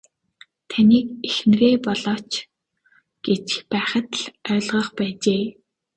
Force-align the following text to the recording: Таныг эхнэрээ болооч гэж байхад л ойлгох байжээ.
Таныг 0.69 1.07
эхнэрээ 1.29 1.75
болооч 1.85 2.31
гэж 3.25 3.47
байхад 3.71 4.07
л 4.21 4.25
ойлгох 4.53 4.87
байжээ. 4.97 5.43